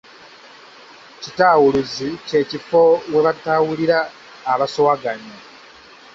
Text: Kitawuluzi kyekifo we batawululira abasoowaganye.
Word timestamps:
Kitawuluzi 1.21 2.07
kyekifo 2.27 2.81
we 3.11 3.19
batawululira 3.25 3.97
abasoowaganye. 4.51 5.35